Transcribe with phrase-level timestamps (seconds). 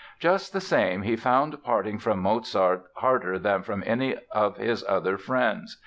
[0.19, 5.15] Just the same, he found parting from Mozart harder than from any of his other
[5.15, 5.77] friends.